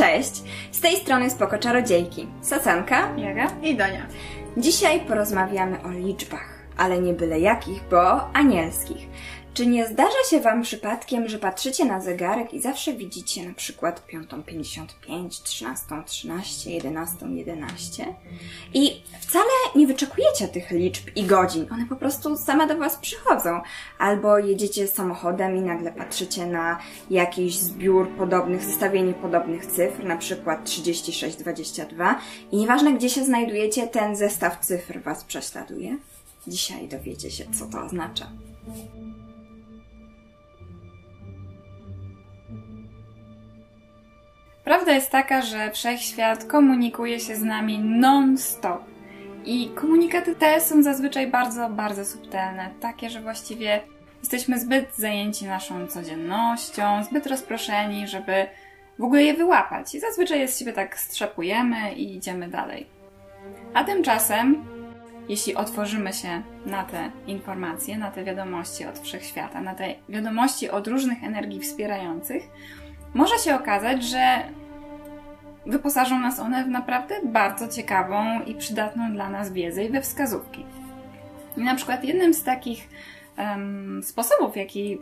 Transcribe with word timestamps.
Cześć! 0.00 0.42
Z 0.72 0.80
tej 0.80 0.96
strony 0.96 1.30
Spoko 1.30 1.58
Czarodziejki. 1.58 2.26
Sasanka 2.40 3.16
Jaga 3.16 3.46
i 3.62 3.76
Donia. 3.76 4.06
Dzisiaj 4.56 5.00
porozmawiamy 5.00 5.82
o 5.82 5.90
liczbach, 5.90 6.58
ale 6.76 6.98
nie 6.98 7.12
byle 7.12 7.40
jakich, 7.40 7.82
bo 7.90 8.32
anielskich. 8.34 9.08
Czy 9.54 9.66
nie 9.66 9.86
zdarza 9.86 10.24
się 10.30 10.40
Wam 10.40 10.62
przypadkiem, 10.62 11.28
że 11.28 11.38
patrzycie 11.38 11.84
na 11.84 12.00
zegarek 12.00 12.54
i 12.54 12.60
zawsze 12.60 12.92
widzicie 12.94 13.48
na 13.48 13.54
przykład 13.54 14.02
5.55, 14.12 15.28
13.13, 15.28 16.80
11.11 16.80 18.04
i 18.74 19.02
wcale 19.20 19.44
nie 19.76 19.86
wyczekujecie 19.86 20.48
tych 20.48 20.70
liczb 20.70 21.08
i 21.16 21.24
godzin, 21.24 21.66
one 21.72 21.86
po 21.86 21.96
prostu 21.96 22.36
same 22.36 22.66
do 22.66 22.78
Was 22.78 22.96
przychodzą. 22.96 23.60
Albo 23.98 24.38
jedziecie 24.38 24.88
samochodem 24.88 25.56
i 25.56 25.60
nagle 25.60 25.92
patrzycie 25.92 26.46
na 26.46 26.78
jakiś 27.10 27.58
zbiór 27.58 28.08
podobnych, 28.08 28.64
zestawienie 28.64 29.12
podobnych 29.12 29.66
cyfr, 29.66 30.04
na 30.04 30.16
przykład 30.16 30.64
3622 30.64 32.20
i 32.52 32.56
nieważne 32.56 32.92
gdzie 32.92 33.10
się 33.10 33.24
znajdujecie, 33.24 33.86
ten 33.86 34.16
zestaw 34.16 34.58
cyfr 34.60 35.02
Was 35.02 35.24
prześladuje. 35.24 35.96
Dzisiaj 36.46 36.88
dowiecie 36.88 37.30
się, 37.30 37.44
co 37.58 37.66
to 37.66 37.84
oznacza. 37.84 38.26
Prawda 44.70 44.92
jest 44.92 45.10
taka, 45.10 45.42
że 45.42 45.70
wszechświat 45.70 46.44
komunikuje 46.44 47.20
się 47.20 47.36
z 47.36 47.42
nami 47.42 47.78
non-stop. 47.78 48.82
I 49.44 49.70
komunikaty 49.74 50.34
te 50.34 50.60
są 50.60 50.82
zazwyczaj 50.82 51.26
bardzo, 51.26 51.68
bardzo 51.68 52.04
subtelne. 52.04 52.70
Takie, 52.80 53.10
że 53.10 53.20
właściwie 53.20 53.80
jesteśmy 54.20 54.60
zbyt 54.60 54.96
zajęci 54.96 55.44
naszą 55.44 55.86
codziennością, 55.86 57.04
zbyt 57.04 57.26
rozproszeni, 57.26 58.08
żeby 58.08 58.46
w 58.98 59.04
ogóle 59.04 59.22
je 59.22 59.34
wyłapać. 59.34 59.94
I 59.94 60.00
zazwyczaj 60.00 60.48
z 60.48 60.58
siebie 60.58 60.72
tak 60.72 60.98
strzepujemy 60.98 61.94
i 61.94 62.16
idziemy 62.16 62.48
dalej. 62.48 62.86
A 63.74 63.84
tymczasem, 63.84 64.64
jeśli 65.28 65.54
otworzymy 65.54 66.12
się 66.12 66.42
na 66.66 66.84
te 66.84 67.10
informacje, 67.26 67.98
na 67.98 68.10
te 68.10 68.24
wiadomości 68.24 68.86
od 68.86 68.98
wszechświata, 68.98 69.60
na 69.60 69.74
te 69.74 69.94
wiadomości 70.08 70.70
od 70.70 70.88
różnych 70.88 71.24
energii 71.24 71.60
wspierających, 71.60 72.42
może 73.14 73.38
się 73.38 73.54
okazać, 73.54 74.04
że 74.04 74.42
wyposażą 75.66 76.18
nas 76.18 76.38
one 76.38 76.64
w 76.64 76.68
naprawdę 76.68 77.14
bardzo 77.24 77.68
ciekawą 77.68 78.42
i 78.46 78.54
przydatną 78.54 79.12
dla 79.12 79.30
nas 79.30 79.52
wiedzę 79.52 79.84
i 79.84 79.90
we 79.90 80.02
wskazówki. 80.02 80.64
I 81.56 81.60
na 81.60 81.74
przykład 81.74 82.04
jednym 82.04 82.34
z 82.34 82.44
takich 82.44 82.88
um, 83.38 84.02
sposobów, 84.02 84.56
jaki 84.56 84.98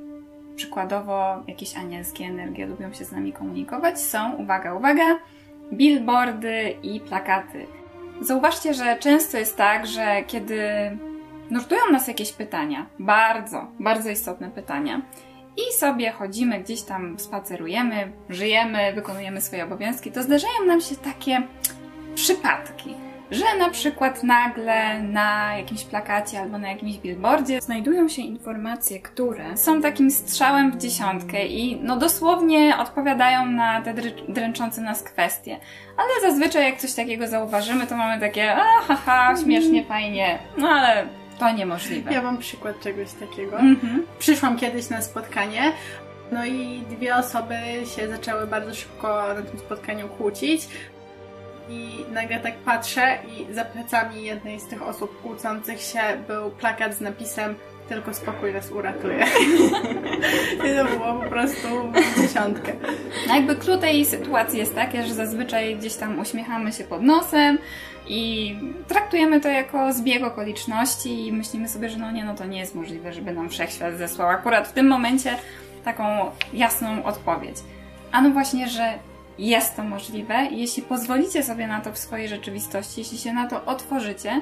przykładowo 0.57 1.43
jakieś 1.47 1.77
anielskie 1.77 2.25
energie 2.25 2.67
lubią 2.67 2.93
się 2.93 3.05
z 3.05 3.13
nami 3.13 3.33
komunikować, 3.33 4.01
są, 4.01 4.33
uwaga, 4.33 4.75
uwaga, 4.75 5.19
billboardy 5.73 6.75
i 6.83 7.01
plakaty. 7.01 7.67
Zauważcie, 8.21 8.75
że 8.75 8.97
często 8.99 9.39
jest 9.39 9.57
tak, 9.57 9.87
że 9.87 10.23
kiedy 10.27 10.61
nurtują 11.51 11.81
nas 11.93 12.09
jakieś 12.09 12.33
pytania, 12.33 12.87
bardzo, 12.99 13.67
bardzo 13.81 14.11
istotne 14.11 14.51
pytania, 14.51 15.03
i 15.59 15.73
sobie 15.73 16.11
chodzimy 16.13 16.61
gdzieś 16.61 16.83
tam, 16.83 17.19
spacerujemy, 17.19 18.13
żyjemy, 18.29 18.93
wykonujemy 18.93 19.41
swoje 19.41 19.65
obowiązki, 19.65 20.13
to 20.13 20.23
zdarzają 20.23 20.65
nam 20.67 20.81
się 20.81 20.97
takie 20.97 21.43
przypadki, 22.15 22.95
że 23.31 23.45
na 23.59 23.71
przykład 23.71 24.23
nagle 24.23 25.03
na 25.03 25.57
jakimś 25.57 25.85
plakacie 25.85 26.41
albo 26.41 26.59
na 26.59 26.69
jakimś 26.69 26.97
billboardzie 26.97 27.61
znajdują 27.61 28.09
się 28.09 28.23
informacje, 28.23 29.01
które 29.01 29.57
są 29.57 29.83
takim 29.83 30.11
strzałem 30.11 30.73
w 30.73 30.77
dziesiątkę 30.77 31.47
i 31.47 31.81
no 31.83 31.97
dosłownie 31.97 32.77
odpowiadają 32.79 33.47
na 33.47 33.83
te 33.83 33.95
dręczące 34.29 34.81
nas 34.81 35.03
kwestie. 35.03 35.59
Ale 35.97 36.31
zazwyczaj 36.31 36.65
jak 36.65 36.81
coś 36.81 36.95
takiego 36.95 37.27
zauważymy, 37.27 37.87
to 37.87 37.97
mamy 37.97 38.21
takie, 38.21 38.55
a 38.55 38.65
haha, 38.65 39.35
śmiesznie, 39.43 39.85
fajnie, 39.85 40.39
no 40.59 40.69
ale 40.69 41.07
to 41.39 41.53
niemożliwe. 41.53 42.13
Ja 42.13 42.23
mam 42.23 42.39
przykład 42.39 42.81
czegoś 42.81 43.13
takiego. 43.13 43.59
Mhm. 43.59 44.07
Przyszłam 44.19 44.57
kiedyś 44.57 44.91
na 44.91 45.03
spotkanie, 45.03 45.73
no 46.33 46.47
i 46.47 46.83
dwie 46.91 47.17
osoby 47.17 47.55
się 47.97 48.09
zaczęły 48.09 48.47
bardzo 48.47 48.75
szybko 48.75 49.35
na 49.35 49.43
tym 49.43 49.59
spotkaniu 49.59 50.09
kłócić. 50.09 50.69
I 51.71 52.05
nagle 52.13 52.41
tak 52.41 52.55
patrzę 52.55 53.19
i 53.27 53.55
za 53.55 53.65
plecami 53.65 54.25
jednej 54.25 54.61
z 54.61 54.67
tych 54.67 54.83
osób 54.83 55.23
kłócących 55.23 55.81
się 55.81 56.01
był 56.29 56.51
plakat 56.51 56.95
z 56.95 57.01
napisem 57.01 57.55
tylko 57.89 58.15
spokój 58.15 58.53
nas 58.53 58.71
uratuje. 58.71 59.27
I 60.67 60.77
to 60.77 60.85
było 60.85 61.15
po 61.23 61.29
prostu 61.29 61.69
dziesiątkę. 62.21 62.73
No 63.29 63.35
jakby 63.35 63.57
klucz 63.57 63.81
tej 63.81 64.07
sytuacji 64.07 64.59
jest 64.59 64.75
takie, 64.75 65.03
że 65.03 65.15
zazwyczaj 65.15 65.77
gdzieś 65.77 65.95
tam 65.95 66.21
uśmiechamy 66.21 66.73
się 66.73 66.85
pod 66.85 67.03
nosem 67.03 67.59
i 68.07 68.55
traktujemy 68.89 69.41
to 69.41 69.49
jako 69.49 69.93
zbieg 69.93 70.25
okoliczności 70.25 71.27
i 71.27 71.33
myślimy 71.33 71.69
sobie, 71.69 71.89
że 71.89 71.99
no 71.99 72.11
nie, 72.11 72.25
no 72.25 72.35
to 72.35 72.47
nie 72.47 72.59
jest 72.59 72.75
możliwe, 72.75 73.13
żeby 73.13 73.33
nam 73.33 73.49
wszechświat 73.49 73.95
zesłał 73.95 74.29
akurat 74.29 74.69
w 74.69 74.73
tym 74.73 74.89
momencie 74.89 75.37
taką 75.85 76.31
jasną 76.53 77.05
odpowiedź. 77.05 77.57
A 78.13 78.23
no 78.23 78.31
właśnie, 78.31 78.69
że 78.69 78.99
jest 79.39 79.77
to 79.77 79.85
możliwe 79.85 80.47
i 80.47 80.61
jeśli 80.61 80.83
pozwolicie 80.83 81.43
sobie 81.43 81.67
na 81.67 81.81
to 81.81 81.93
w 81.93 81.99
swojej 81.99 82.29
rzeczywistości, 82.29 83.01
jeśli 83.01 83.19
się 83.19 83.33
na 83.33 83.47
to 83.47 83.65
otworzycie, 83.65 84.41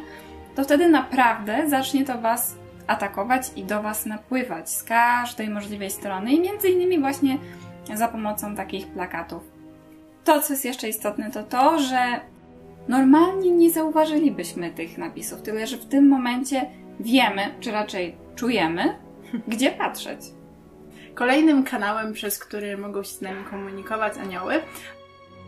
to 0.56 0.64
wtedy 0.64 0.88
naprawdę 0.88 1.68
zacznie 1.68 2.04
to 2.04 2.18
Was 2.18 2.56
atakować 2.86 3.50
i 3.56 3.64
do 3.64 3.82
Was 3.82 4.06
napływać 4.06 4.70
z 4.70 4.82
każdej 4.82 5.50
możliwej 5.50 5.90
strony 5.90 6.32
i 6.32 6.40
między 6.40 6.68
innymi 6.68 6.98
właśnie 6.98 7.38
za 7.94 8.08
pomocą 8.08 8.56
takich 8.56 8.86
plakatów. 8.86 9.42
To, 10.24 10.40
co 10.40 10.52
jest 10.52 10.64
jeszcze 10.64 10.88
istotne, 10.88 11.30
to 11.30 11.42
to, 11.42 11.78
że 11.78 12.20
normalnie 12.88 13.50
nie 13.50 13.70
zauważylibyśmy 13.70 14.70
tych 14.70 14.98
napisów, 14.98 15.42
tyle 15.42 15.66
że 15.66 15.76
w 15.76 15.86
tym 15.86 16.08
momencie 16.08 16.70
wiemy, 17.00 17.54
czy 17.60 17.70
raczej 17.70 18.16
czujemy, 18.36 18.98
gdzie 19.48 19.70
patrzeć. 19.70 20.20
Kolejnym 21.14 21.64
kanałem, 21.64 22.12
przez 22.12 22.38
który 22.38 22.76
mogą 22.76 23.02
się 23.02 23.08
z 23.08 23.20
nami 23.20 23.44
komunikować 23.44 24.18
anioły, 24.18 24.60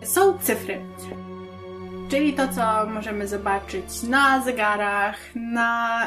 są 0.02 0.38
cyfry. 0.38 0.80
Czyli 2.10 2.32
to, 2.32 2.48
co 2.48 2.86
możemy 2.86 3.28
zobaczyć 3.28 4.02
na 4.02 4.40
zegarach, 4.40 5.16
na 5.34 6.00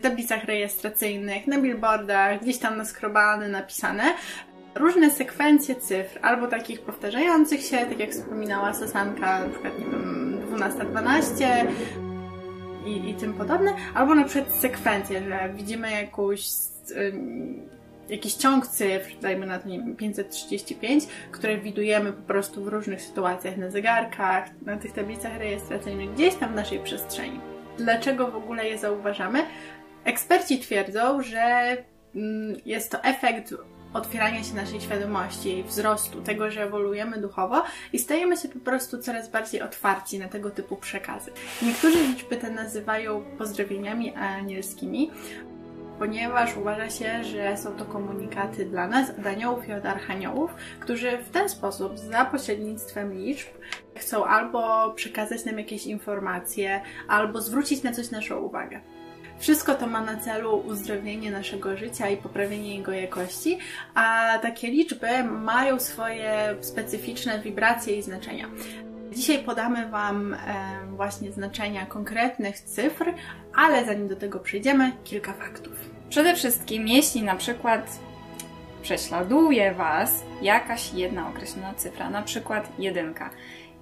tablicach 0.00 0.44
rejestracyjnych, 0.44 1.46
na 1.46 1.58
billboardach, 1.58 2.40
gdzieś 2.42 2.58
tam 2.58 2.76
naskrobane, 2.76 3.48
napisane. 3.48 4.02
Różne 4.74 5.10
sekwencje 5.10 5.74
cyfr, 5.74 6.18
albo 6.22 6.46
takich 6.46 6.80
powtarzających 6.80 7.60
się, 7.62 7.76
tak 7.76 7.98
jak 7.98 8.10
wspominała 8.10 8.74
Sasanka, 8.74 9.40
na 9.40 9.48
przykład, 9.48 9.78
nie 9.78 9.84
wiem, 9.84 10.38
12-12 10.56 11.66
i, 12.86 13.10
i 13.10 13.14
tym 13.14 13.34
podobne, 13.34 13.74
albo 13.94 14.14
na 14.14 14.24
przykład 14.24 14.54
sekwencje, 14.54 15.22
że 15.28 15.52
widzimy 15.54 15.90
jakąś 15.90 16.48
jakiś 18.08 18.34
ciąg 18.34 18.66
cyfr, 18.66 19.20
dajmy 19.20 19.46
na 19.46 19.58
to, 19.58 19.68
nie 19.68 19.78
wiem, 19.78 19.96
535, 19.96 21.04
które 21.30 21.58
widujemy 21.58 22.12
po 22.12 22.22
prostu 22.22 22.64
w 22.64 22.68
różnych 22.68 23.02
sytuacjach 23.02 23.56
na 23.56 23.70
zegarkach, 23.70 24.44
na 24.62 24.76
tych 24.76 24.92
tablicach 24.92 25.38
rejestracyjnych, 25.38 26.14
gdzieś 26.14 26.34
tam 26.34 26.52
w 26.52 26.54
naszej 26.54 26.78
przestrzeni. 26.78 27.40
Dlaczego 27.78 28.30
w 28.30 28.36
ogóle 28.36 28.68
je 28.68 28.78
zauważamy? 28.78 29.42
Eksperci 30.04 30.58
twierdzą, 30.58 31.22
że 31.22 31.76
mm, 32.14 32.56
jest 32.66 32.90
to 32.90 33.04
efekt 33.04 33.54
otwierania 33.92 34.44
się 34.44 34.54
naszej 34.54 34.80
świadomości, 34.80 35.64
wzrostu, 35.66 36.22
tego, 36.22 36.50
że 36.50 36.62
ewoluujemy 36.62 37.20
duchowo 37.20 37.62
i 37.92 37.98
stajemy 37.98 38.36
się 38.36 38.48
po 38.48 38.58
prostu 38.58 38.98
coraz 38.98 39.30
bardziej 39.30 39.62
otwarci 39.62 40.18
na 40.18 40.28
tego 40.28 40.50
typu 40.50 40.76
przekazy. 40.76 41.30
Niektórzy 41.62 41.98
liczby 42.02 42.36
te 42.36 42.50
nazywają 42.50 43.22
pozdrowieniami 43.38 44.14
anielskimi, 44.14 45.10
ponieważ 45.98 46.56
uważa 46.56 46.90
się, 46.90 47.24
że 47.24 47.56
są 47.56 47.76
to 47.76 47.84
komunikaty 47.84 48.64
dla 48.64 48.88
nas, 48.88 49.10
od 49.10 49.26
aniołów 49.26 49.68
i 49.68 49.72
od 49.72 49.86
archaniołów, 49.86 50.54
którzy 50.80 51.18
w 51.18 51.30
ten 51.30 51.48
sposób, 51.48 51.98
za 51.98 52.24
pośrednictwem 52.24 53.14
liczb, 53.14 53.48
chcą 53.96 54.24
albo 54.24 54.90
przekazać 54.90 55.44
nam 55.44 55.58
jakieś 55.58 55.86
informacje, 55.86 56.80
albo 57.08 57.40
zwrócić 57.40 57.82
na 57.82 57.92
coś 57.92 58.10
naszą 58.10 58.38
uwagę. 58.38 58.80
Wszystko 59.40 59.74
to 59.74 59.86
ma 59.86 60.00
na 60.00 60.16
celu 60.16 60.56
uzdrowienie 60.56 61.30
naszego 61.30 61.76
życia 61.76 62.08
i 62.08 62.16
poprawienie 62.16 62.76
jego 62.76 62.92
jakości, 62.92 63.58
a 63.94 64.38
takie 64.42 64.70
liczby 64.70 65.24
mają 65.24 65.80
swoje 65.80 66.56
specyficzne 66.60 67.38
wibracje 67.38 67.96
i 67.96 68.02
znaczenia. 68.02 68.46
Dzisiaj 69.12 69.38
podamy 69.38 69.88
Wam 69.88 70.36
właśnie 70.88 71.32
znaczenia 71.32 71.86
konkretnych 71.86 72.60
cyfr, 72.60 73.14
ale 73.54 73.84
zanim 73.84 74.08
do 74.08 74.16
tego 74.16 74.38
przejdziemy, 74.38 74.92
kilka 75.04 75.32
faktów. 75.32 75.72
Przede 76.08 76.34
wszystkim, 76.34 76.88
jeśli 76.88 77.22
na 77.22 77.36
przykład 77.36 77.98
prześladuje 78.82 79.74
Was 79.74 80.22
jakaś 80.42 80.92
jedna 80.94 81.28
określona 81.28 81.74
cyfra, 81.74 82.10
na 82.10 82.22
przykład 82.22 82.68
jedynka, 82.78 83.30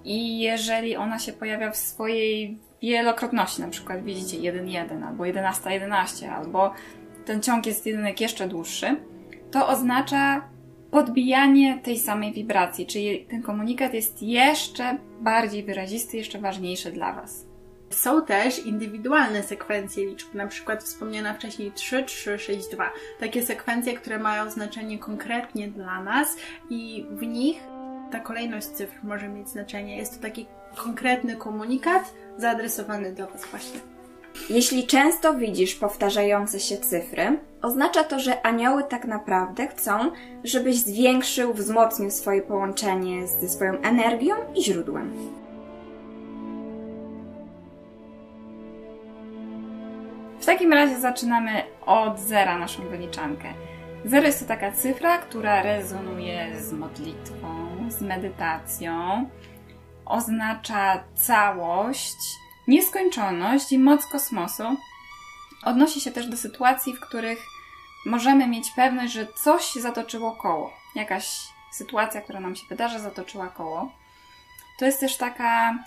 i 0.03 0.39
jeżeli 0.39 0.95
ona 0.95 1.19
się 1.19 1.33
pojawia 1.33 1.71
w 1.71 1.77
swojej 1.77 2.57
wielokrotności, 2.81 3.61
na 3.61 3.67
przykład 3.67 4.03
widzicie 4.03 4.37
1,1 4.37 5.03
albo 5.07 5.23
11,11 5.23 6.27
albo 6.27 6.73
ten 7.25 7.41
ciąg 7.41 7.65
jest 7.65 7.85
jedynek 7.85 8.21
jeszcze 8.21 8.47
dłuższy, 8.47 8.95
to 9.51 9.67
oznacza 9.67 10.49
podbijanie 10.91 11.79
tej 11.83 11.99
samej 11.99 12.33
wibracji, 12.33 12.85
czyli 12.85 13.25
ten 13.25 13.41
komunikat 13.41 13.93
jest 13.93 14.23
jeszcze 14.23 14.97
bardziej 15.21 15.63
wyrazisty, 15.63 16.17
jeszcze 16.17 16.39
ważniejszy 16.39 16.91
dla 16.91 17.13
Was. 17.13 17.45
Są 17.89 18.25
też 18.25 18.65
indywidualne 18.65 19.43
sekwencje 19.43 20.05
liczb, 20.05 20.33
na 20.33 20.47
przykład 20.47 20.83
wspomniana 20.83 21.33
wcześniej 21.33 21.71
3, 21.71 22.03
3, 22.03 22.39
6, 22.39 22.67
2. 22.71 22.91
Takie 23.19 23.45
sekwencje, 23.45 23.93
które 23.93 24.19
mają 24.19 24.49
znaczenie 24.49 24.99
konkretnie 24.99 25.67
dla 25.67 26.03
nas 26.03 26.37
i 26.69 27.05
w 27.11 27.25
nich 27.25 27.63
ta 28.11 28.19
kolejność 28.19 28.67
cyfr 28.67 28.95
może 29.03 29.27
mieć 29.29 29.49
znaczenie. 29.49 29.97
Jest 29.97 30.15
to 30.15 30.21
taki 30.21 30.45
konkretny 30.75 31.35
komunikat 31.35 32.13
zaadresowany 32.37 33.13
do 33.13 33.27
Was 33.27 33.45
właśnie. 33.45 33.79
Jeśli 34.49 34.87
często 34.87 35.33
widzisz 35.33 35.75
powtarzające 35.75 36.59
się 36.59 36.77
cyfry, 36.77 37.39
oznacza 37.61 38.03
to, 38.03 38.19
że 38.19 38.45
anioły 38.45 38.83
tak 38.83 39.05
naprawdę 39.05 39.67
chcą, 39.67 40.11
żebyś 40.43 40.75
zwiększył, 40.75 41.53
wzmocnił 41.53 42.11
swoje 42.11 42.41
połączenie 42.41 43.27
ze 43.27 43.49
swoją 43.49 43.81
energią 43.81 44.35
i 44.55 44.63
źródłem. 44.63 45.13
W 50.39 50.45
takim 50.45 50.73
razie 50.73 50.99
zaczynamy 50.99 51.51
od 51.85 52.19
zera 52.19 52.57
naszą 52.57 52.83
wyliczankę. 52.83 53.47
Zero 54.05 54.27
jest 54.27 54.39
to 54.39 54.45
taka 54.45 54.71
cyfra, 54.71 55.17
która 55.17 55.61
rezonuje 55.61 56.61
z 56.61 56.73
modlitwą, 56.73 57.77
z 57.89 58.01
medytacją. 58.01 59.29
Oznacza 60.05 61.03
całość, 61.15 62.17
nieskończoność 62.67 63.71
i 63.71 63.79
moc 63.79 64.05
kosmosu. 64.05 64.63
Odnosi 65.63 66.01
się 66.01 66.11
też 66.11 66.27
do 66.27 66.37
sytuacji, 66.37 66.93
w 66.93 66.99
których 66.99 67.39
możemy 68.05 68.47
mieć 68.47 68.71
pewność, 68.75 69.13
że 69.13 69.27
coś 69.43 69.73
zatoczyło 69.73 70.31
koło. 70.31 70.73
Jakaś 70.95 71.47
sytuacja, 71.71 72.21
która 72.21 72.39
nam 72.39 72.55
się 72.55 72.67
wydarza, 72.69 72.99
zatoczyła 72.99 73.47
koło. 73.47 73.91
To 74.79 74.85
jest 74.85 74.99
też 74.99 75.17
taka 75.17 75.79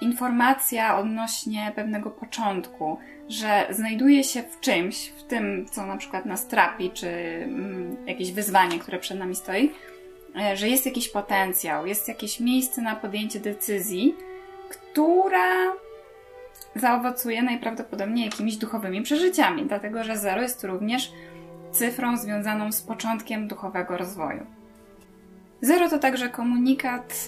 informacja 0.00 0.98
odnośnie 0.98 1.72
pewnego 1.74 2.10
początku, 2.10 2.98
że 3.28 3.66
znajduje 3.70 4.24
się 4.24 4.42
w 4.42 4.60
czymś, 4.60 5.08
w 5.08 5.22
tym, 5.22 5.66
co 5.70 5.86
na 5.86 5.96
przykład 5.96 6.26
nas 6.26 6.46
trapi, 6.46 6.90
czy 6.90 7.08
mm, 7.08 7.96
jakieś 8.06 8.32
wyzwanie, 8.32 8.78
które 8.78 8.98
przed 8.98 9.18
nami 9.18 9.36
stoi, 9.36 9.72
e, 10.36 10.56
że 10.56 10.68
jest 10.68 10.86
jakiś 10.86 11.08
potencjał, 11.08 11.86
jest 11.86 12.08
jakieś 12.08 12.40
miejsce 12.40 12.82
na 12.82 12.96
podjęcie 12.96 13.40
decyzji, 13.40 14.14
która 14.68 15.72
zaowocuje 16.76 17.42
najprawdopodobniej 17.42 18.24
jakimiś 18.24 18.56
duchowymi 18.56 19.02
przeżyciami, 19.02 19.66
dlatego 19.66 20.04
że 20.04 20.18
zero 20.18 20.42
jest 20.42 20.64
również 20.64 21.12
cyfrą 21.72 22.16
związaną 22.16 22.72
z 22.72 22.82
początkiem 22.82 23.48
duchowego 23.48 23.96
rozwoju. 23.96 24.46
Zero 25.62 25.88
to 25.88 25.98
także 25.98 26.28
komunikat 26.28 27.26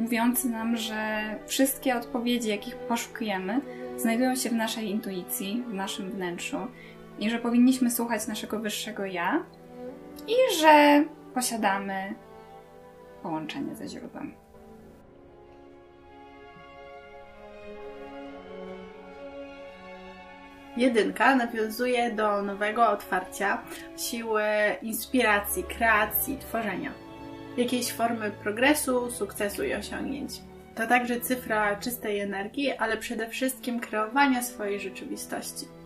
mówiący 0.00 0.48
nam, 0.48 0.76
że 0.76 1.20
wszystkie 1.46 1.96
odpowiedzi, 1.96 2.48
jakich 2.48 2.76
poszukujemy, 2.76 3.60
znajdują 3.96 4.36
się 4.36 4.50
w 4.50 4.52
naszej 4.52 4.90
intuicji, 4.90 5.64
w 5.68 5.74
naszym 5.74 6.10
wnętrzu 6.10 6.58
i 7.18 7.30
że 7.30 7.38
powinniśmy 7.38 7.90
słuchać 7.90 8.26
naszego 8.26 8.60
wyższego 8.60 9.04
ja 9.04 9.44
i 10.28 10.60
że 10.60 11.04
posiadamy 11.34 12.14
połączenie 13.22 13.74
ze 13.74 13.88
źródłem. 13.88 14.34
Jedynka 20.76 21.36
nawiązuje 21.36 22.10
do 22.10 22.42
nowego 22.42 22.90
otwarcia, 22.90 23.62
siły 23.96 24.42
inspiracji, 24.82 25.64
kreacji, 25.64 26.38
tworzenia, 26.38 26.92
jakiejś 27.60 27.92
formy 27.92 28.30
progresu, 28.30 29.10
sukcesu 29.10 29.64
i 29.64 29.74
osiągnięć. 29.74 30.32
To 30.74 30.86
także 30.86 31.20
cyfra 31.20 31.76
czystej 31.76 32.20
energii, 32.20 32.72
ale 32.72 32.96
przede 32.96 33.28
wszystkim 33.28 33.80
kreowania 33.80 34.42
swojej 34.42 34.80
rzeczywistości. 34.80 35.79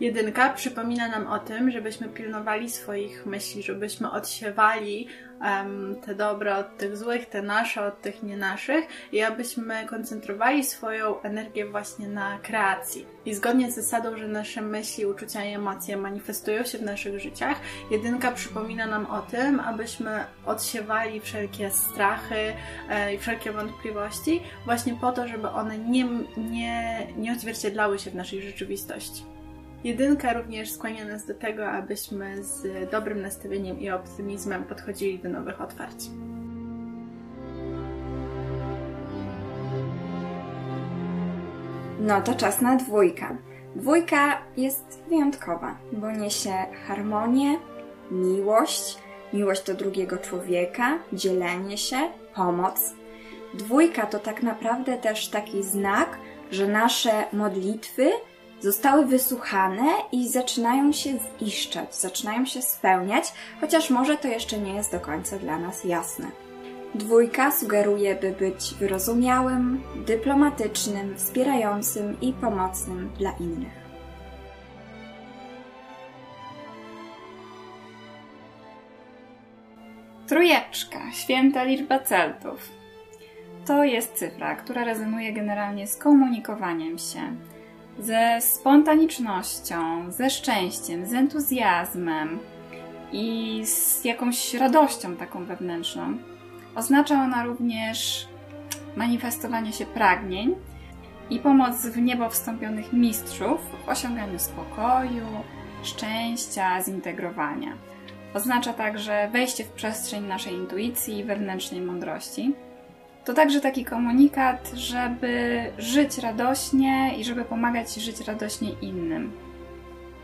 Jedynka 0.00 0.52
przypomina 0.52 1.08
nam 1.08 1.26
o 1.26 1.38
tym, 1.38 1.70
żebyśmy 1.70 2.08
pilnowali 2.08 2.70
swoich 2.70 3.26
myśli, 3.26 3.62
żebyśmy 3.62 4.10
odsiewali 4.10 5.08
um, 5.40 5.96
te 6.06 6.14
dobre 6.14 6.56
od 6.56 6.76
tych 6.76 6.96
złych, 6.96 7.26
te 7.26 7.42
nasze 7.42 7.86
od 7.86 8.00
tych 8.00 8.22
nie 8.22 8.36
naszych 8.36 8.84
i 9.12 9.22
abyśmy 9.22 9.86
koncentrowali 9.86 10.64
swoją 10.64 11.20
energię 11.20 11.66
właśnie 11.66 12.08
na 12.08 12.38
kreacji. 12.38 13.06
I 13.24 13.34
zgodnie 13.34 13.72
z 13.72 13.74
zasadą, 13.74 14.16
że 14.16 14.28
nasze 14.28 14.62
myśli, 14.62 15.06
uczucia 15.06 15.44
i 15.44 15.54
emocje 15.54 15.96
manifestują 15.96 16.64
się 16.64 16.78
w 16.78 16.82
naszych 16.82 17.20
życiach, 17.20 17.56
jedynka 17.90 18.32
przypomina 18.32 18.86
nam 18.86 19.06
o 19.06 19.20
tym, 19.20 19.60
abyśmy 19.60 20.24
odsiewali 20.46 21.20
wszelkie 21.20 21.70
strachy 21.70 22.54
e, 22.90 23.14
i 23.14 23.18
wszelkie 23.18 23.52
wątpliwości 23.52 24.42
właśnie 24.64 24.94
po 24.94 25.12
to, 25.12 25.28
żeby 25.28 25.48
one 25.48 25.78
nie, 25.78 26.04
nie, 26.36 27.06
nie 27.16 27.32
odzwierciedlały 27.32 27.98
się 27.98 28.10
w 28.10 28.14
naszej 28.14 28.42
rzeczywistości. 28.42 29.31
Jedynka 29.84 30.32
również 30.32 30.72
skłania 30.72 31.04
nas 31.04 31.26
do 31.26 31.34
tego, 31.34 31.70
abyśmy 31.70 32.44
z 32.44 32.90
dobrym 32.90 33.22
nastawieniem 33.22 33.80
i 33.80 33.90
optymizmem 33.90 34.64
podchodzili 34.64 35.18
do 35.18 35.28
nowych 35.28 35.60
otwarć. 35.60 36.10
No 42.00 42.20
to 42.20 42.34
czas 42.34 42.60
na 42.60 42.76
dwójkę. 42.76 43.36
Dwójka 43.76 44.38
jest 44.56 45.02
wyjątkowa, 45.08 45.76
bo 45.92 46.10
niesie 46.10 46.52
harmonię, 46.86 47.58
miłość, 48.10 48.98
miłość 49.32 49.66
do 49.66 49.74
drugiego 49.74 50.18
człowieka, 50.18 50.98
dzielenie 51.12 51.78
się, 51.78 51.96
pomoc. 52.34 52.94
Dwójka 53.54 54.06
to 54.06 54.18
tak 54.18 54.42
naprawdę 54.42 54.98
też 54.98 55.28
taki 55.28 55.62
znak, 55.62 56.18
że 56.50 56.68
nasze 56.68 57.24
modlitwy 57.32 58.10
zostały 58.62 59.06
wysłuchane 59.06 59.86
i 60.12 60.28
zaczynają 60.28 60.92
się 60.92 61.10
ziszczać, 61.42 61.96
zaczynają 61.96 62.46
się 62.46 62.62
spełniać, 62.62 63.32
chociaż 63.60 63.90
może 63.90 64.16
to 64.16 64.28
jeszcze 64.28 64.58
nie 64.58 64.74
jest 64.74 64.92
do 64.92 65.00
końca 65.00 65.38
dla 65.38 65.58
nas 65.58 65.84
jasne. 65.84 66.26
Dwójka 66.94 67.50
sugeruje, 67.50 68.14
by 68.14 68.32
być 68.32 68.74
wyrozumiałym, 68.74 69.82
dyplomatycznym, 70.06 71.16
wspierającym 71.16 72.20
i 72.20 72.32
pomocnym 72.32 73.10
dla 73.18 73.30
innych. 73.40 73.82
Trójeczka, 80.26 81.12
święta 81.12 81.64
liczba 81.64 81.98
Celtów. 81.98 82.68
To 83.66 83.84
jest 83.84 84.14
cyfra, 84.14 84.56
która 84.56 84.84
rezonuje 84.84 85.32
generalnie 85.32 85.86
z 85.86 85.96
komunikowaniem 85.96 86.98
się, 86.98 87.36
ze 87.98 88.40
spontanicznością, 88.40 90.12
ze 90.12 90.30
szczęściem, 90.30 91.06
z 91.06 91.12
entuzjazmem 91.12 92.38
i 93.12 93.60
z 93.66 94.04
jakąś 94.04 94.54
radością 94.54 95.16
taką 95.16 95.44
wewnętrzną. 95.44 96.18
Oznacza 96.74 97.14
ona 97.14 97.44
również 97.44 98.28
manifestowanie 98.96 99.72
się 99.72 99.86
pragnień 99.86 100.54
i 101.30 101.38
pomoc 101.38 101.86
w 101.86 101.96
niebo 101.96 102.30
wstąpionych 102.30 102.92
mistrzów 102.92 103.60
w 103.84 103.88
osiąganiu 103.88 104.38
spokoju, 104.38 105.26
szczęścia, 105.82 106.82
zintegrowania. 106.82 107.72
Oznacza 108.34 108.72
także 108.72 109.28
wejście 109.32 109.64
w 109.64 109.70
przestrzeń 109.70 110.24
naszej 110.26 110.54
intuicji 110.54 111.18
i 111.18 111.24
wewnętrznej 111.24 111.80
mądrości. 111.80 112.54
To 113.24 113.34
także 113.34 113.60
taki 113.60 113.84
komunikat, 113.84 114.70
żeby 114.74 115.62
żyć 115.78 116.18
radośnie 116.18 117.18
i 117.18 117.24
żeby 117.24 117.44
pomagać 117.44 117.94
żyć 117.94 118.20
radośnie 118.20 118.70
innym. 118.70 119.32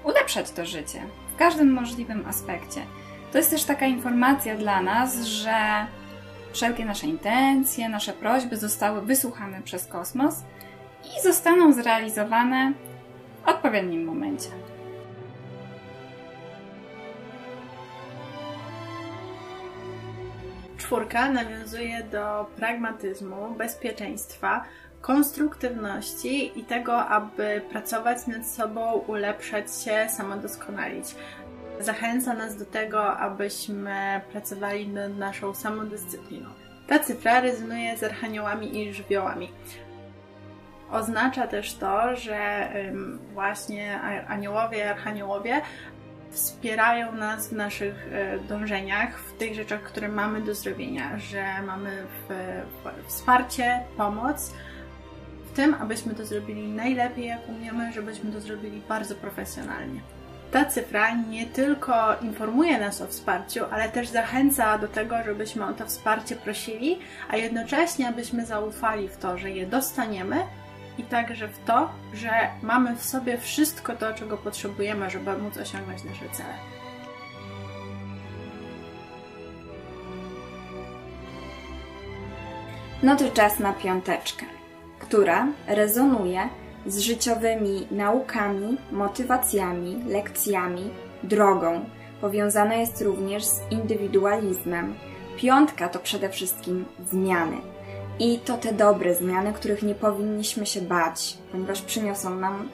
Ulepszać 0.04 0.50
to 0.50 0.66
życie 0.66 1.02
w 1.34 1.36
każdym 1.36 1.72
możliwym 1.72 2.26
aspekcie. 2.26 2.80
To 3.32 3.38
jest 3.38 3.50
też 3.50 3.64
taka 3.64 3.86
informacja 3.86 4.56
dla 4.56 4.82
nas, 4.82 5.24
że 5.24 5.86
wszelkie 6.52 6.84
nasze 6.84 7.06
intencje, 7.06 7.88
nasze 7.88 8.12
prośby 8.12 8.56
zostały 8.56 9.02
wysłuchane 9.02 9.62
przez 9.62 9.86
kosmos 9.86 10.34
i 11.18 11.22
zostaną 11.22 11.72
zrealizowane 11.72 12.72
w 13.44 13.48
odpowiednim 13.48 14.04
momencie. 14.04 14.48
Czwórka 20.88 21.30
nawiązuje 21.30 22.02
do 22.02 22.46
pragmatyzmu, 22.56 23.54
bezpieczeństwa, 23.58 24.64
konstruktywności 25.00 26.60
i 26.60 26.64
tego, 26.64 27.06
aby 27.06 27.62
pracować 27.70 28.26
nad 28.26 28.46
sobą, 28.46 28.92
ulepszać 28.92 29.84
się, 29.84 30.06
samodoskonalić. 30.08 31.14
Zachęca 31.80 32.34
nas 32.34 32.56
do 32.56 32.64
tego, 32.64 33.16
abyśmy 33.16 34.20
pracowali 34.32 34.88
nad 34.88 35.16
naszą 35.16 35.54
samodyscypliną. 35.54 36.50
Ta 36.86 36.98
cyfra 36.98 37.40
rezonuje 37.40 37.96
z 37.96 38.02
archaniołami 38.02 38.82
i 38.82 38.94
żywiołami. 38.94 39.52
Oznacza 40.90 41.46
też 41.46 41.74
to, 41.74 42.16
że 42.16 42.68
właśnie 43.32 44.00
aniołowie 44.28 44.78
i 44.78 44.82
archaniołowie 44.82 45.60
wspierają 46.30 47.12
nas 47.12 47.48
w 47.48 47.52
naszych 47.52 48.08
e, 48.12 48.38
dążeniach, 48.38 49.18
w 49.18 49.38
tych 49.38 49.54
rzeczach, 49.54 49.82
które 49.82 50.08
mamy 50.08 50.40
do 50.40 50.54
zrobienia, 50.54 51.18
że 51.18 51.62
mamy 51.62 52.06
w, 52.06 52.34
w, 52.84 53.08
wsparcie, 53.08 53.80
pomoc 53.96 54.52
w 55.52 55.56
tym, 55.56 55.74
abyśmy 55.74 56.14
to 56.14 56.26
zrobili 56.26 56.68
najlepiej, 56.68 57.26
jak 57.26 57.48
umiemy, 57.48 57.92
żebyśmy 57.92 58.32
to 58.32 58.40
zrobili 58.40 58.82
bardzo 58.88 59.14
profesjonalnie. 59.14 60.00
Ta 60.52 60.64
cyfra 60.64 61.14
nie 61.14 61.46
tylko 61.46 62.20
informuje 62.22 62.78
nas 62.78 63.02
o 63.02 63.06
wsparciu, 63.06 63.64
ale 63.70 63.88
też 63.88 64.08
zachęca 64.08 64.78
do 64.78 64.88
tego, 64.88 65.16
żebyśmy 65.24 65.66
o 65.66 65.72
to 65.72 65.86
wsparcie 65.86 66.36
prosili, 66.36 66.98
a 67.28 67.36
jednocześnie 67.36 68.08
abyśmy 68.08 68.46
zaufali 68.46 69.08
w 69.08 69.16
to, 69.16 69.38
że 69.38 69.50
je 69.50 69.66
dostaniemy 69.66 70.36
i 70.98 71.02
także 71.02 71.48
w 71.48 71.64
to, 71.64 71.90
że 72.14 72.30
mamy 72.62 72.96
w 72.96 73.04
sobie 73.04 73.38
wszystko 73.38 73.96
to, 73.96 74.14
czego 74.14 74.36
potrzebujemy, 74.36 75.10
żeby 75.10 75.38
móc 75.38 75.56
osiągnąć 75.56 76.04
nasze 76.04 76.28
cele. 76.32 76.54
No 83.02 83.16
to 83.16 83.30
czas 83.30 83.58
na 83.58 83.72
piąteczkę, 83.72 84.46
która 84.98 85.48
rezonuje 85.66 86.48
z 86.86 86.98
życiowymi 86.98 87.86
naukami, 87.90 88.76
motywacjami, 88.92 90.04
lekcjami, 90.06 90.90
drogą. 91.22 91.84
Powiązana 92.20 92.74
jest 92.74 93.02
również 93.02 93.44
z 93.44 93.60
indywidualizmem. 93.70 94.94
Piątka 95.36 95.88
to 95.88 95.98
przede 95.98 96.28
wszystkim 96.28 96.84
zmiany. 97.10 97.56
I 98.20 98.38
to 98.38 98.56
te 98.56 98.72
dobre 98.72 99.14
zmiany, 99.14 99.52
których 99.52 99.82
nie 99.82 99.94
powinniśmy 99.94 100.66
się 100.66 100.80
bać, 100.80 101.38
ponieważ 101.52 101.82
przyniosą 101.82 102.34
nam 102.34 102.68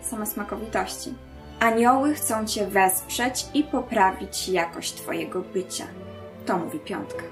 same 0.00 0.26
smakowitości. 0.26 1.14
Anioły 1.60 2.14
chcą 2.14 2.46
Cię 2.46 2.66
wesprzeć 2.66 3.46
i 3.54 3.64
poprawić 3.64 4.48
jakość 4.48 4.92
Twojego 4.92 5.40
bycia. 5.40 5.86
To 6.46 6.58
mówi 6.58 6.78
piątka. 6.78 7.22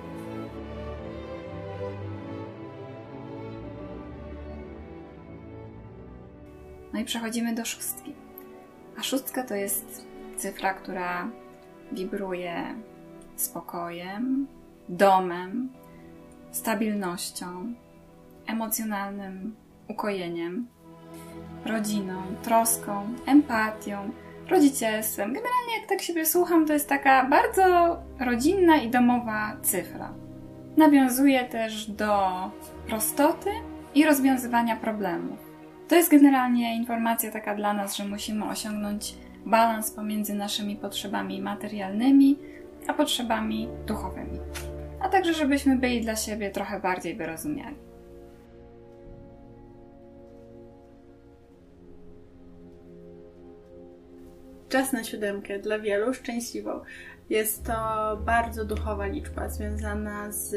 No 6.93 7.01
i 7.01 7.05
przechodzimy 7.05 7.55
do 7.55 7.65
szóstki. 7.65 8.15
A 8.99 9.03
szóstka 9.03 9.45
to 9.45 9.55
jest 9.55 10.07
cyfra, 10.37 10.75
która 10.75 11.29
wibruje 11.93 12.75
spokojem, 13.37 14.47
domem, 14.89 15.69
stabilnością, 16.53 17.75
emocjonalnym 18.47 19.55
ukojeniem, 19.89 20.67
rodziną, 21.67 22.23
troską, 22.43 23.15
empatią, 23.27 24.11
rodzicielstwem. 24.49 25.27
Generalnie, 25.27 25.79
jak 25.81 25.89
tak 25.89 26.03
siebie 26.03 26.27
słucham, 26.27 26.67
to 26.67 26.73
jest 26.73 26.89
taka 26.89 27.25
bardzo 27.25 27.97
rodzinna 28.19 28.77
i 28.77 28.91
domowa 28.91 29.57
cyfra. 29.63 30.13
Nawiązuje 30.77 31.45
też 31.45 31.91
do 31.91 32.31
prostoty 32.87 33.51
i 33.95 34.05
rozwiązywania 34.05 34.77
problemów. 34.77 35.39
To 35.89 35.95
jest 35.97 36.11
generalnie 36.11 36.77
informacja 36.77 37.31
taka 37.31 37.55
dla 37.55 37.73
nas, 37.73 37.97
że 37.97 38.05
musimy 38.05 38.45
osiągnąć 38.45 39.15
balans 39.47 39.91
pomiędzy 39.91 40.35
naszymi 40.35 40.77
potrzebami 40.77 41.43
materialnymi 41.43 42.39
a 42.89 42.95
potrzebami 42.95 43.69
duchowymi 43.87 44.39
a 45.01 45.09
także 45.09 45.35
żebyśmy 45.35 45.77
byli 45.77 46.01
dla 46.01 46.17
siebie 46.17 46.51
trochę 46.51 46.81
bardziej 46.81 47.17
wyrozumiali. 47.17 47.77
Czas 54.69 54.93
na 54.93 55.05
siódemkę 55.05 55.59
dla 55.59 55.79
wielu 55.79 56.15
szczęśliwą. 56.15 56.81
Jest 57.31 57.65
to 57.65 57.73
bardzo 58.25 58.65
duchowa 58.65 59.07
liczba, 59.07 59.49
związana 59.49 60.33
z 60.33 60.57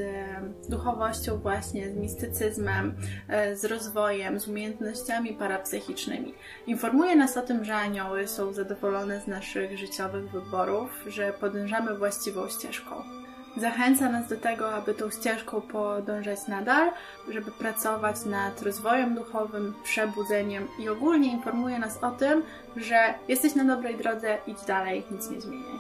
duchowością, 0.70 1.38
właśnie 1.38 1.90
z 1.90 1.96
mistycyzmem, 1.96 2.96
e, 3.28 3.56
z 3.56 3.66
rozwojem, 3.66 4.40
z 4.40 4.48
umiejętnościami 4.48 5.34
parapsychicznymi. 5.34 6.34
Informuje 6.68 7.16
nas 7.16 7.38
o 7.38 7.42
tym, 7.42 7.66
że 7.66 7.76
anioły 7.76 8.28
są 8.28 8.54
zadowolone 8.54 9.22
z 9.22 9.28
naszych 9.28 9.78
życiowych 9.78 10.32
wyborów, 10.32 11.04
że 11.08 11.34
podążamy 11.34 11.98
właściwą 11.98 12.50
ścieżką 12.50 13.23
zachęca 13.58 14.10
nas 14.10 14.28
do 14.28 14.38
tego, 14.38 14.74
aby 14.74 14.94
tą 14.94 15.10
ścieżką 15.10 15.62
podążać 15.62 16.48
nadal, 16.48 16.92
żeby 17.30 17.52
pracować 17.52 18.26
nad 18.26 18.62
rozwojem 18.62 19.16
duchowym, 19.16 19.74
przebudzeniem 19.84 20.68
i 20.80 20.90
ogólnie 20.90 21.32
informuje 21.32 21.80
nas 21.80 22.04
o 22.04 22.12
tym, 22.12 22.44
że 22.76 23.14
jesteś 23.28 23.56
na 23.56 23.64
dobrej 23.64 23.98
drodze, 23.98 24.38
idź 24.48 24.62
dalej, 24.68 25.04
nic 25.12 25.30
nie 25.30 25.42
zmieniaj. 25.42 25.80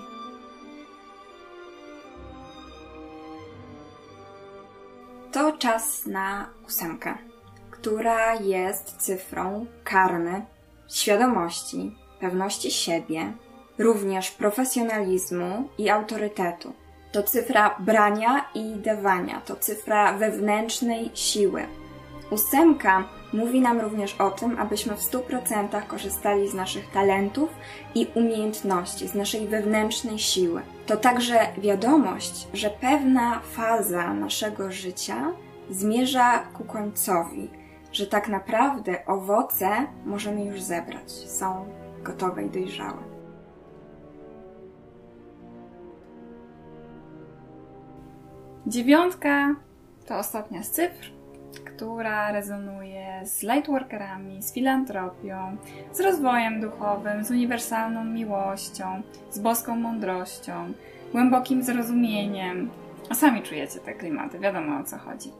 To 5.31 5.57
czas 5.57 6.05
na 6.05 6.49
ósemkę, 6.67 7.17
która 7.71 8.33
jest 8.33 8.97
cyfrą 8.97 9.65
karmy, 9.83 10.45
świadomości, 10.89 11.95
pewności 12.19 12.71
siebie, 12.71 13.33
również 13.77 14.31
profesjonalizmu 14.31 15.69
i 15.77 15.89
autorytetu 15.89 16.73
to 17.13 17.23
cyfra 17.23 17.75
brania 17.79 18.45
i 18.55 18.75
dawania, 18.75 19.41
to 19.41 19.55
cyfra 19.55 20.17
wewnętrznej 20.17 21.11
siły. 21.13 21.65
Ósemka 22.29 23.03
mówi 23.33 23.61
nam 23.61 23.79
również 23.79 24.15
o 24.21 24.31
tym, 24.31 24.59
abyśmy 24.59 24.95
w 24.95 24.99
100% 24.99 25.87
korzystali 25.87 26.49
z 26.49 26.53
naszych 26.53 26.91
talentów 26.91 27.49
i 27.95 28.07
umiejętności, 28.15 29.07
z 29.07 29.15
naszej 29.15 29.47
wewnętrznej 29.47 30.19
siły. 30.19 30.61
To 30.85 30.97
także 30.97 31.47
wiadomość, 31.57 32.47
że 32.53 32.69
pewna 32.69 33.39
faza 33.39 34.13
naszego 34.13 34.71
życia 34.71 35.31
zmierza 35.69 36.39
ku 36.39 36.63
końcowi, 36.63 37.49
że 37.91 38.07
tak 38.07 38.27
naprawdę 38.27 39.05
owoce 39.05 39.69
możemy 40.05 40.45
już 40.45 40.61
zebrać, 40.61 41.11
są 41.11 41.65
gotowe 42.03 42.43
i 42.43 42.49
dojrzałe. 42.49 43.12
Dziewiątka 48.67 49.55
to 50.05 50.17
ostatnia 50.17 50.63
z 50.63 50.71
cyfr, 50.71 51.11
która 51.65 52.31
rezonuje 52.31 53.21
z 53.23 53.43
lightworkerami, 53.43 54.43
z 54.43 54.53
filantropią, 54.53 55.57
z 55.93 55.99
rozwojem 55.99 56.61
duchowym, 56.61 57.23
z 57.23 57.31
uniwersalną 57.31 58.05
miłością, 58.05 59.01
z 59.31 59.39
boską 59.39 59.75
mądrością, 59.75 60.73
głębokim 61.11 61.63
zrozumieniem. 61.63 62.69
A 63.09 63.15
sami 63.15 63.41
czujecie 63.41 63.79
te 63.79 63.93
klimaty, 63.93 64.39
wiadomo 64.39 64.79
o 64.79 64.83
co 64.83 64.97
chodzi. 64.97 65.31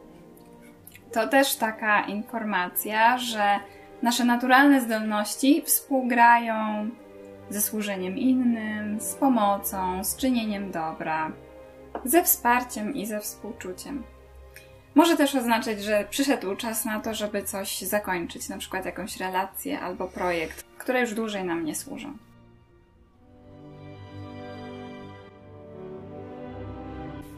To 1.12 1.28
też 1.28 1.56
taka 1.56 2.06
informacja, 2.06 3.18
że 3.18 3.58
nasze 4.02 4.24
naturalne 4.24 4.80
zdolności 4.80 5.62
współgrają 5.62 6.54
ze 7.50 7.60
służeniem 7.60 8.18
innym, 8.18 9.00
z 9.00 9.14
pomocą, 9.14 10.04
z 10.04 10.16
czynieniem 10.16 10.70
dobra 10.70 11.32
ze 12.04 12.24
wsparciem 12.24 12.94
i 12.94 13.06
ze 13.06 13.20
współczuciem. 13.20 14.02
Może 14.94 15.16
też 15.16 15.34
oznaczać, 15.34 15.82
że 15.82 16.06
przyszedł 16.10 16.56
czas 16.56 16.84
na 16.84 17.00
to, 17.00 17.14
żeby 17.14 17.42
coś 17.42 17.78
zakończyć, 17.82 18.48
na 18.48 18.58
przykład 18.58 18.84
jakąś 18.84 19.16
relację 19.16 19.80
albo 19.80 20.08
projekt, 20.08 20.64
które 20.78 21.00
już 21.00 21.14
dłużej 21.14 21.44
nam 21.44 21.64
nie 21.64 21.74
służą. 21.74 22.16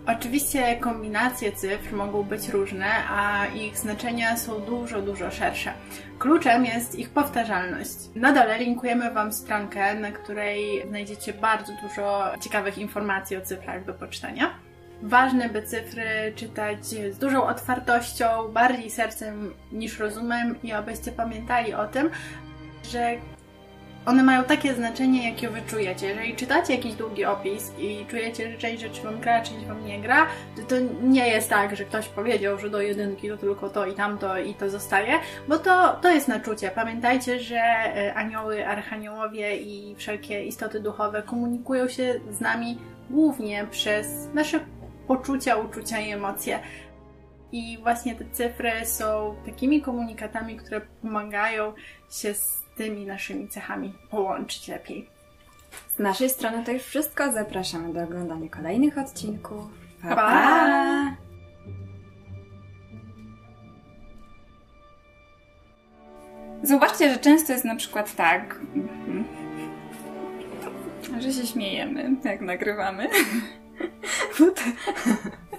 Oczywiście 0.06 0.76
kombinacje 0.76 1.52
cyfr 1.52 1.92
mogą 1.92 2.22
być 2.22 2.48
różne, 2.48 2.86
a 3.08 3.46
ich 3.46 3.78
znaczenia 3.78 4.36
są 4.36 4.60
dużo, 4.60 5.02
dużo 5.02 5.30
szersze. 5.30 5.72
Kluczem 6.18 6.64
jest 6.64 6.98
ich 6.98 7.10
powtarzalność. 7.10 7.94
Na 8.14 8.32
dole 8.32 8.58
linkujemy 8.58 9.10
Wam 9.10 9.32
stronkę, 9.32 9.94
na 9.94 10.12
której 10.12 10.86
znajdziecie 10.88 11.32
bardzo 11.32 11.72
dużo 11.82 12.32
ciekawych 12.40 12.78
informacji 12.78 13.36
o 13.36 13.40
cyfrach 13.40 13.84
do 13.84 13.94
poczytania. 13.94 14.54
Ważne, 15.02 15.48
by 15.48 15.62
cyfry 15.62 16.32
czytać 16.36 16.86
z 16.86 17.18
dużą 17.18 17.46
otwartością, 17.46 18.48
bardziej 18.48 18.90
sercem 18.90 19.54
niż 19.72 19.98
rozumem 19.98 20.62
i 20.62 20.72
abyście 20.72 21.12
pamiętali 21.12 21.74
o 21.74 21.86
tym, 21.86 22.10
że 22.90 23.16
one 24.06 24.22
mają 24.22 24.44
takie 24.44 24.74
znaczenie, 24.74 25.30
jakie 25.30 25.48
wy 25.48 25.62
czujecie. 25.62 26.06
Jeżeli 26.06 26.36
czytacie 26.36 26.74
jakiś 26.74 26.94
długi 26.94 27.24
opis 27.24 27.72
i 27.78 28.06
czujecie, 28.08 28.52
że 28.52 28.58
część 28.58 28.82
rzeczy 28.82 29.02
wam 29.02 29.20
gra, 29.20 29.42
część 29.42 29.66
wam 29.66 29.84
nie 29.84 30.00
gra, 30.00 30.26
to, 30.56 30.62
to 30.62 30.74
nie 31.02 31.28
jest 31.28 31.50
tak, 31.50 31.76
że 31.76 31.84
ktoś 31.84 32.08
powiedział, 32.08 32.58
że 32.58 32.70
do 32.70 32.80
jedynki 32.80 33.28
to 33.28 33.36
tylko 33.36 33.68
to 33.68 33.86
i 33.86 33.94
tamto 33.94 34.38
i 34.38 34.54
to 34.54 34.70
zostaje, 34.70 35.12
bo 35.48 35.58
to, 35.58 35.98
to 36.02 36.10
jest 36.10 36.28
nachczucie. 36.28 36.70
Pamiętajcie, 36.70 37.40
że 37.40 37.56
e, 37.56 38.14
anioły, 38.14 38.66
archaniołowie 38.66 39.56
i 39.56 39.96
wszelkie 39.96 40.44
istoty 40.44 40.80
duchowe 40.80 41.22
komunikują 41.22 41.88
się 41.88 42.20
z 42.30 42.40
nami 42.40 42.78
głównie 43.10 43.66
przez 43.70 44.28
nasze 44.34 44.60
poczucia, 45.06 45.56
uczucia 45.56 46.00
i 46.00 46.10
emocje. 46.10 46.58
I 47.52 47.78
właśnie 47.82 48.14
te 48.14 48.24
cyfry 48.32 48.72
są 48.84 49.36
takimi 49.46 49.82
komunikatami, 49.82 50.56
które 50.56 50.80
pomagają 50.80 51.72
się 52.10 52.34
z 52.34 52.65
tymi 52.76 53.06
naszymi 53.06 53.48
cechami 53.48 53.94
połączyć 54.10 54.68
lepiej. 54.68 55.08
Z 55.96 55.98
naszej 55.98 56.30
strony 56.30 56.64
to 56.64 56.72
już 56.72 56.82
wszystko. 56.82 57.32
Zapraszamy 57.32 57.92
do 57.92 58.02
oglądania 58.04 58.48
kolejnych 58.48 58.98
odcinków. 58.98 59.64
Pa, 60.02 60.16
pa. 60.16 61.16
Zauważcie, 66.62 67.10
że 67.14 67.18
często 67.18 67.52
jest 67.52 67.64
na 67.64 67.76
przykład 67.76 68.14
tak, 68.16 68.60
że 71.18 71.32
się 71.32 71.46
śmiejemy, 71.46 72.16
jak 72.24 72.40
nagrywamy. 72.40 73.08
But- 74.38 74.60